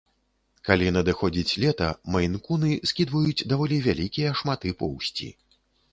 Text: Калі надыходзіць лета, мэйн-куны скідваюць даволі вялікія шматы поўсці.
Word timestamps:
Калі 0.67 0.87
надыходзіць 0.95 1.57
лета, 1.65 1.89
мэйн-куны 2.15 2.71
скідваюць 2.93 3.47
даволі 3.53 3.81
вялікія 3.89 4.29
шматы 4.41 4.77
поўсці. 4.81 5.29